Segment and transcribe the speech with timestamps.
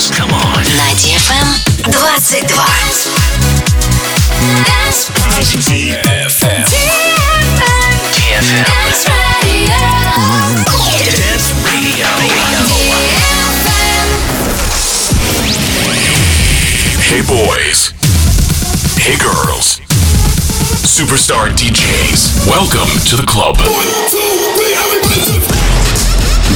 [0.00, 0.10] dance.
[0.18, 0.64] Come on.
[0.76, 1.48] На DFM
[1.92, 2.46] 22.
[4.64, 5.10] Dance
[5.68, 6.64] DFM.
[8.10, 8.64] DFM.
[8.80, 9.06] Dance
[9.42, 9.76] Radio.
[11.04, 12.08] Dance Radio.
[17.02, 17.92] Hey boys.
[18.96, 19.80] Hey girls.
[20.86, 22.46] Superstar DJs.
[22.46, 23.56] Welcome to the club.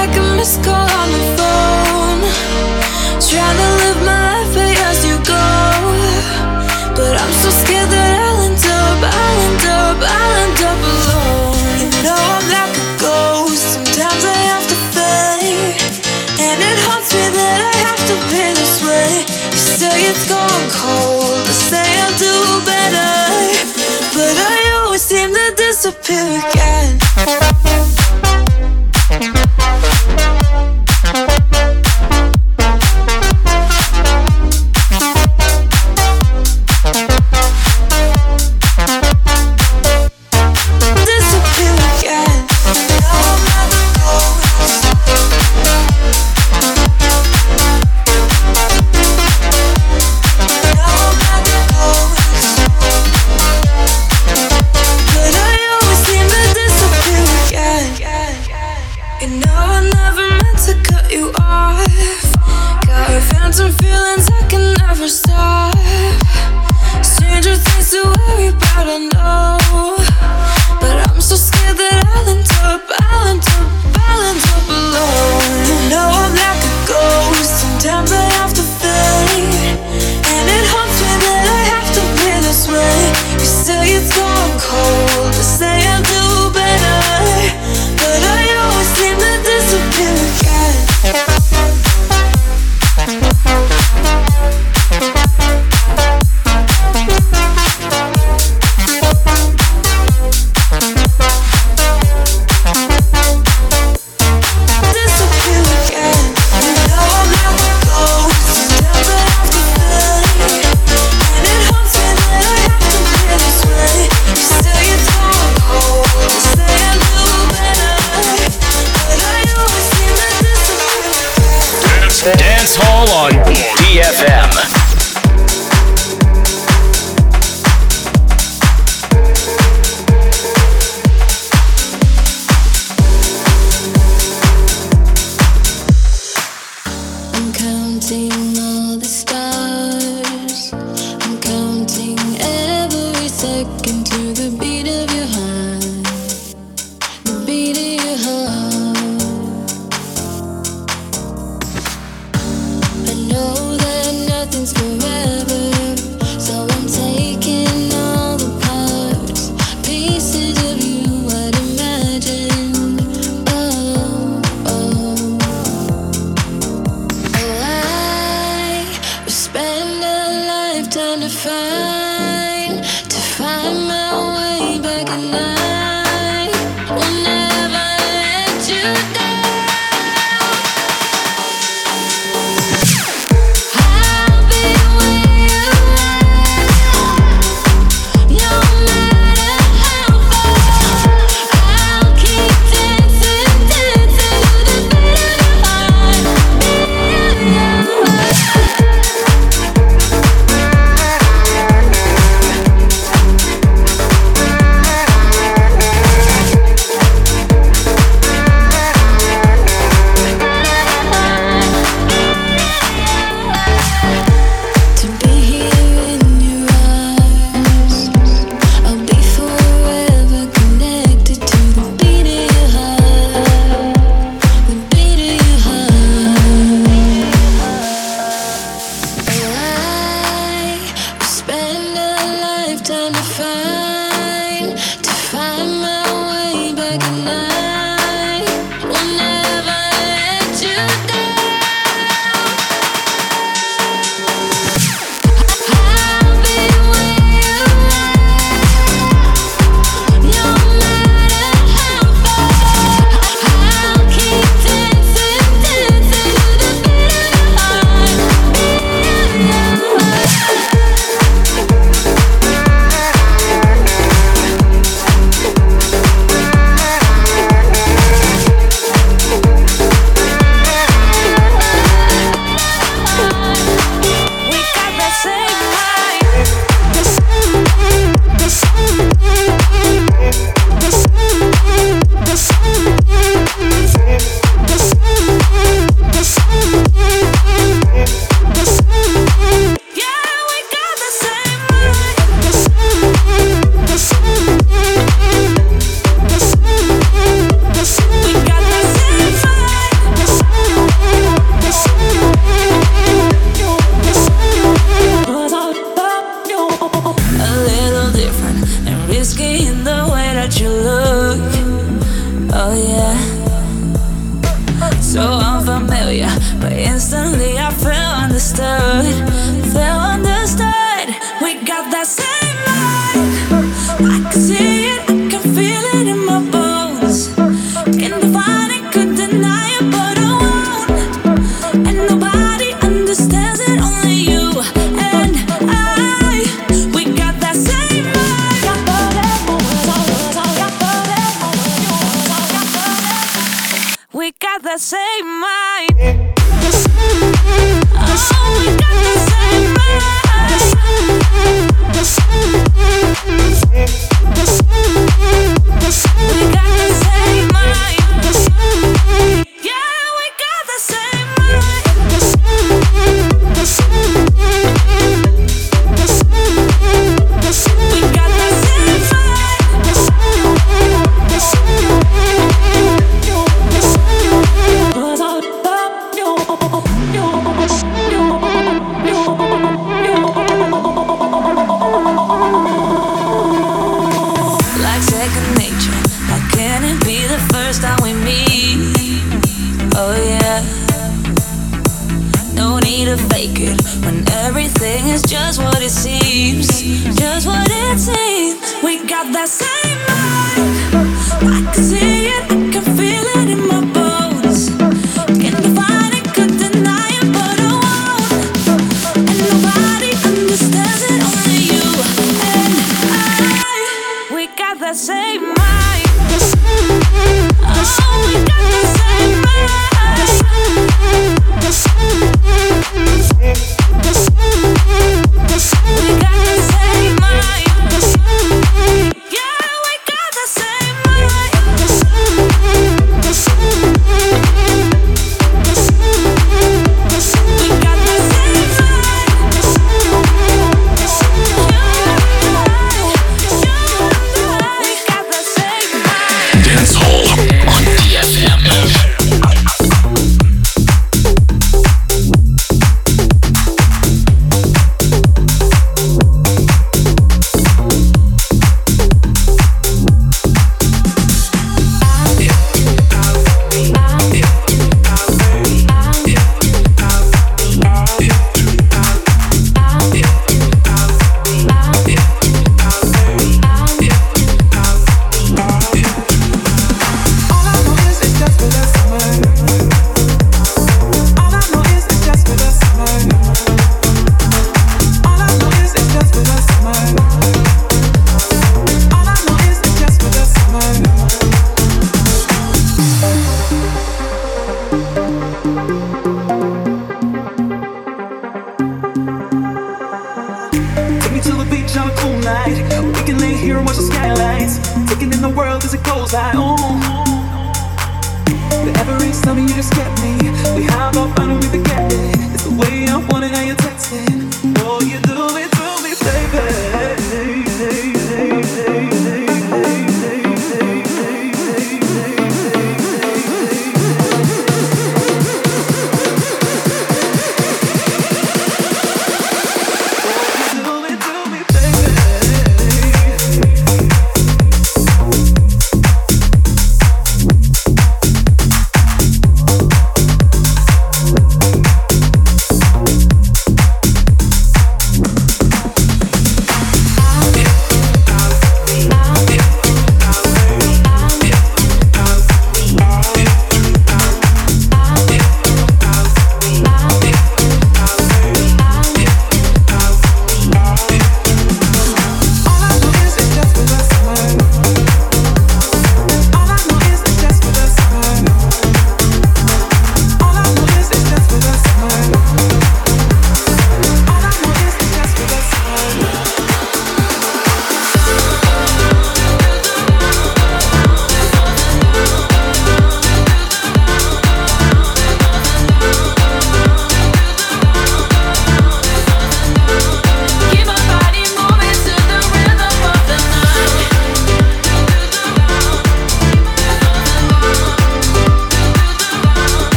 [0.00, 2.20] like a missed call on the phone.
[3.28, 4.56] Trying to live my life
[4.88, 5.46] as you go,
[6.96, 11.60] but I'm so scared that I'll end up, I'll end up, I'll end up alone.
[11.84, 13.60] You know I'm like a ghost.
[13.76, 15.76] Sometimes I have to fade,
[16.48, 19.10] and it haunts me that I have to be this way.
[19.52, 22.36] You say it's gone cold, I say I'll do
[22.72, 23.12] better,
[24.16, 27.99] but I always seem to disappear again.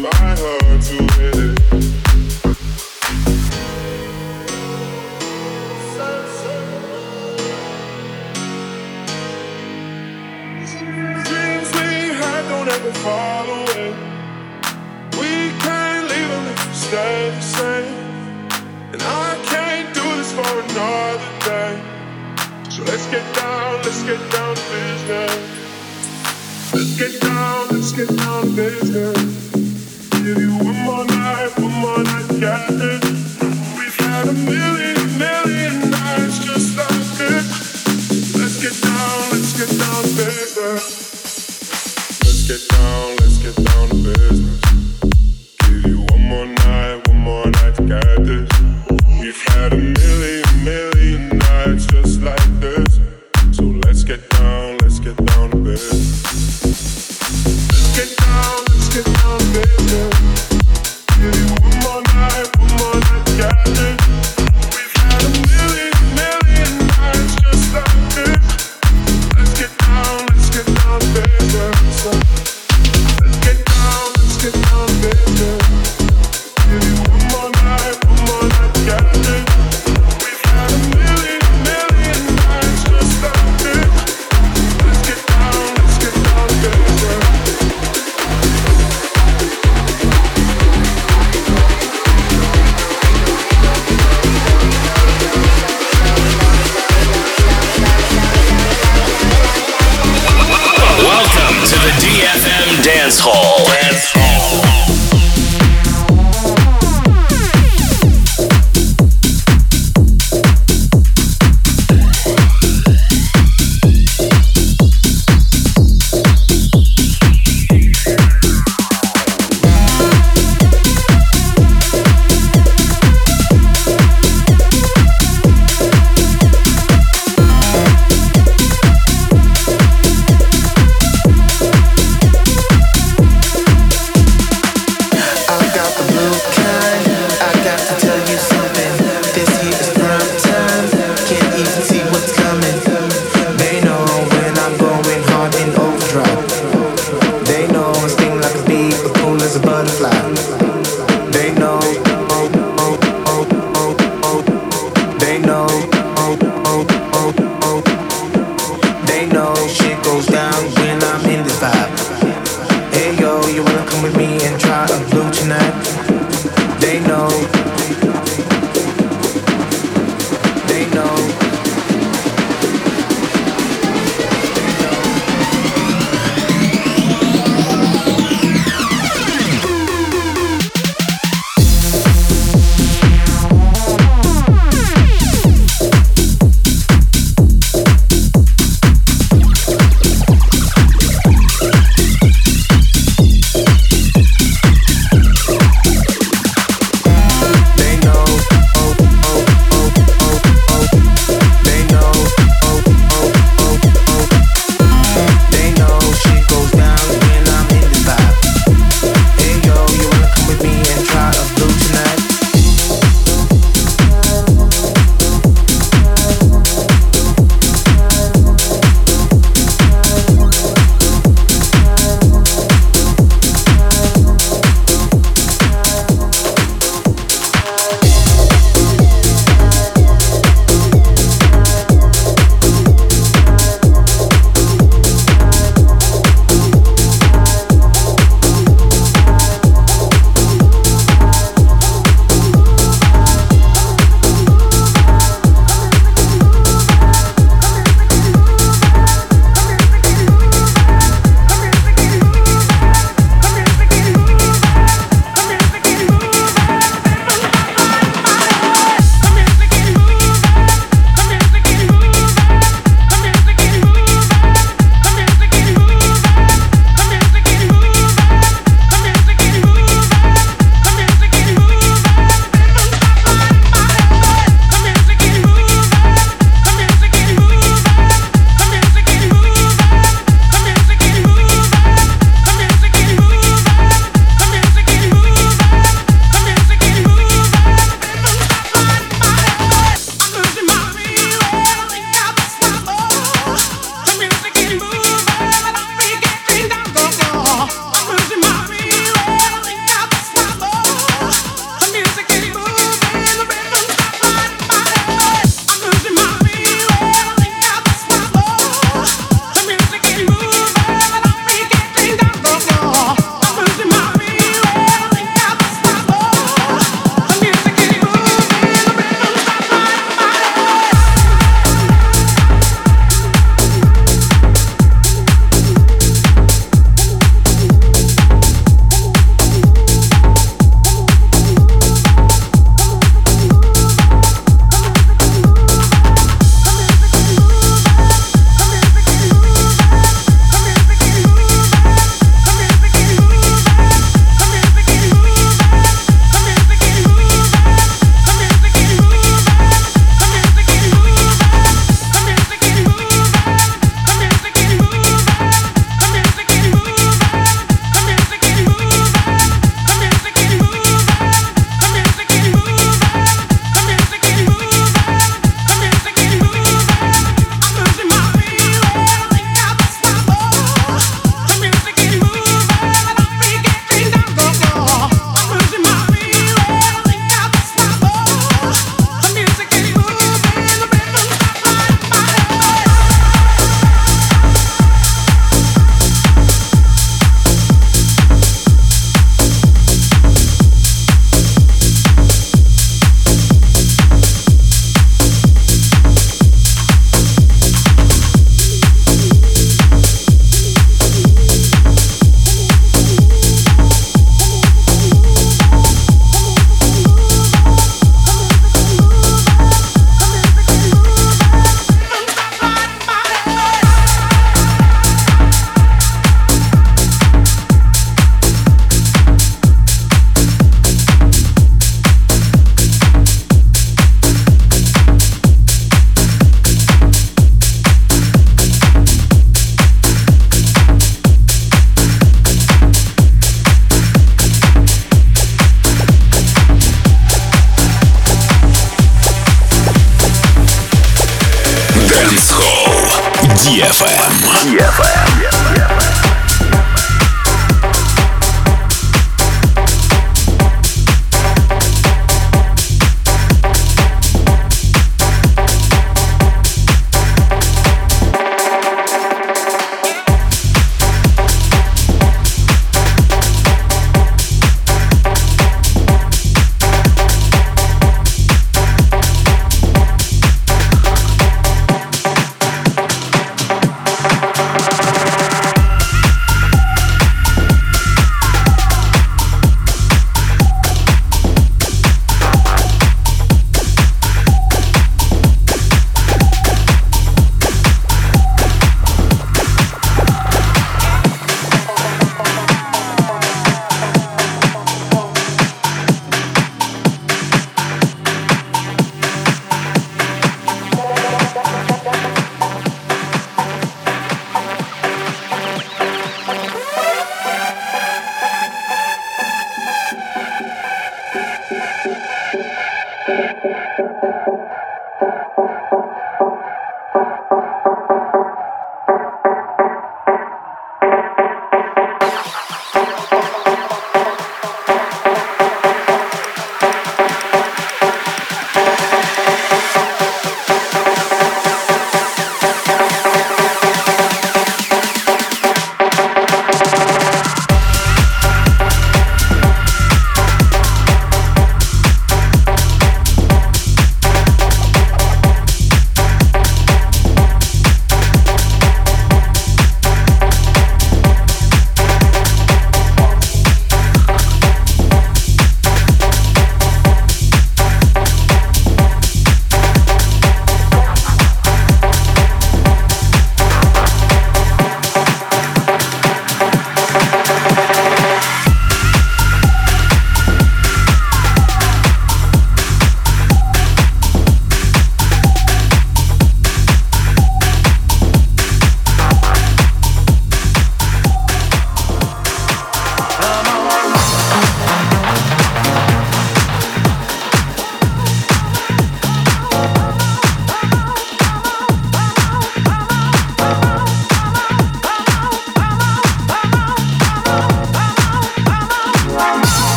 [0.00, 1.09] my heart to.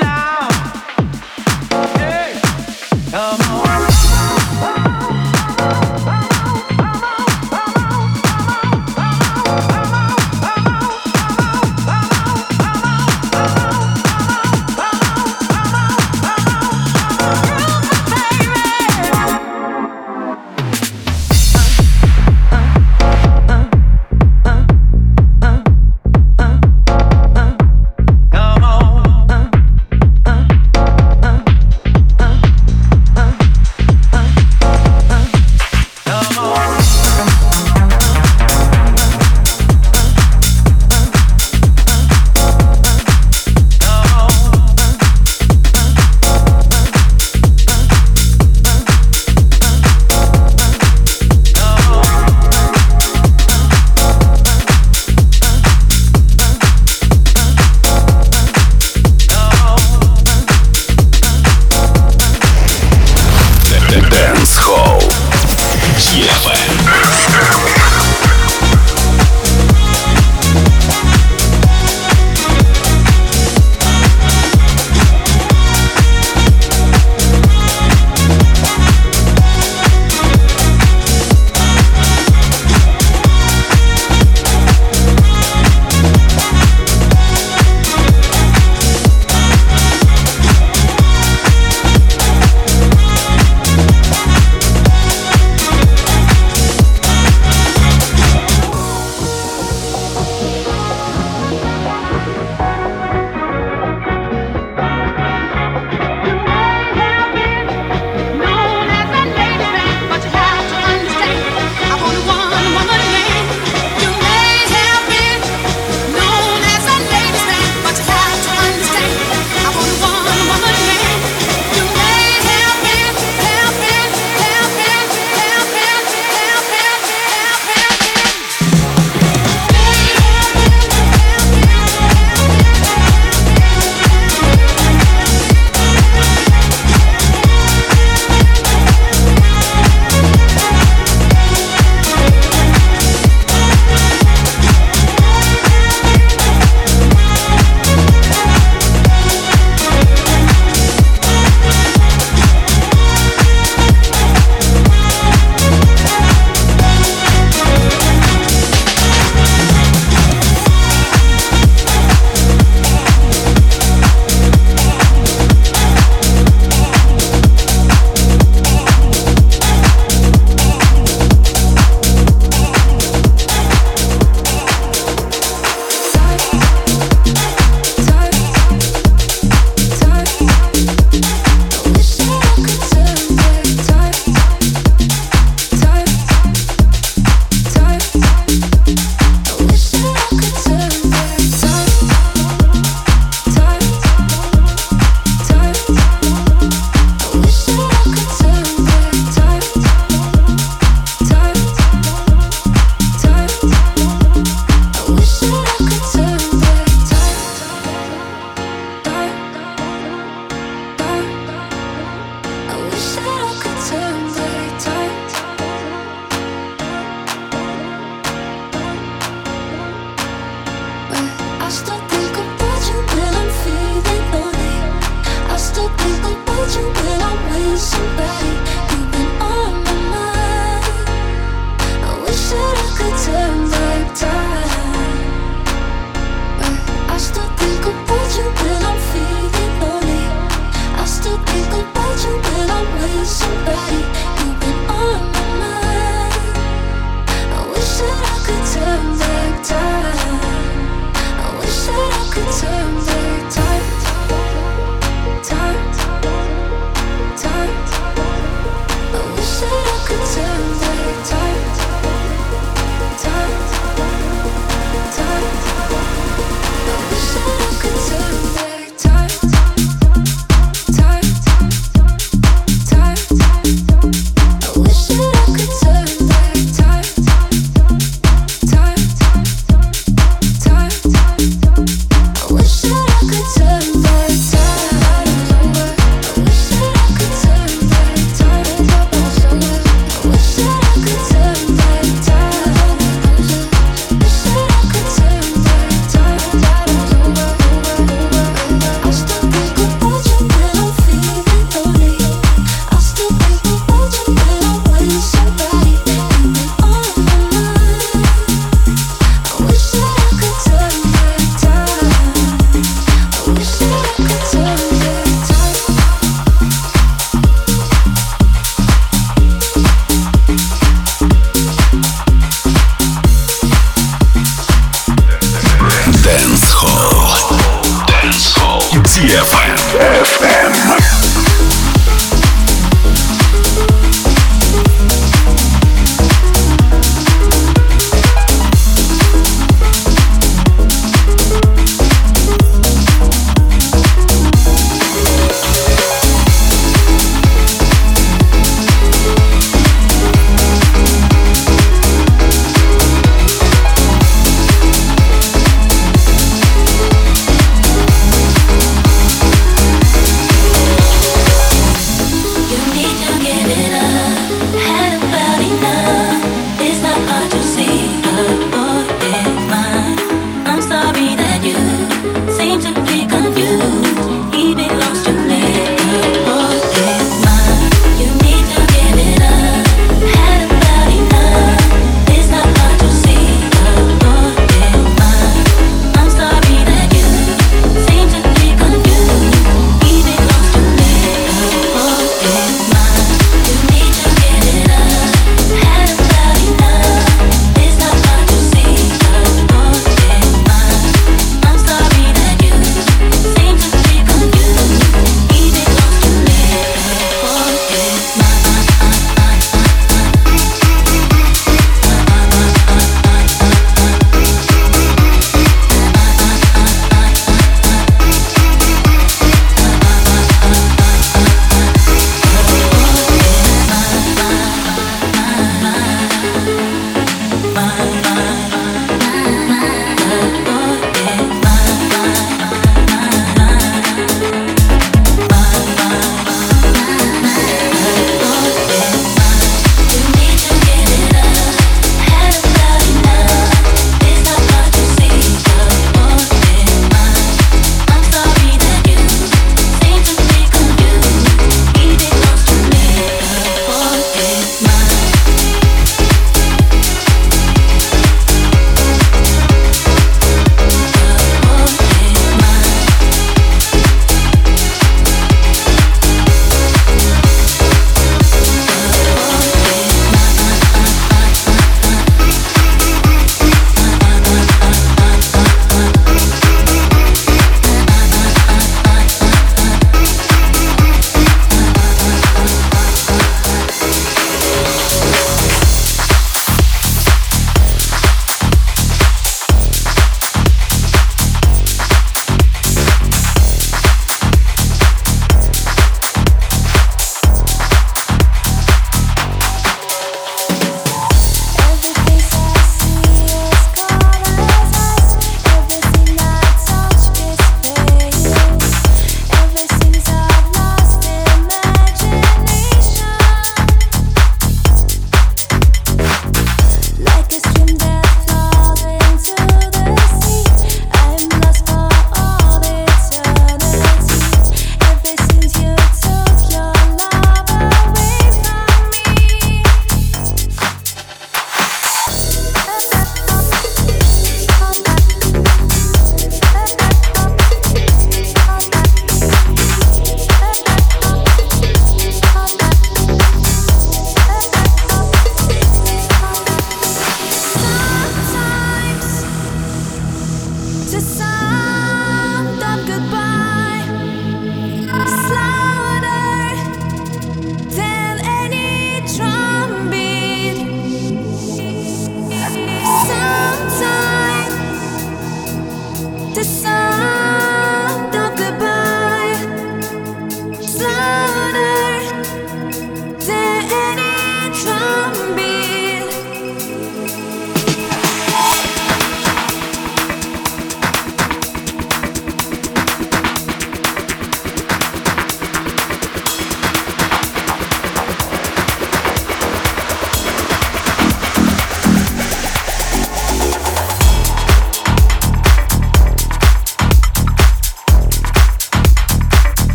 [0.00, 0.49] down.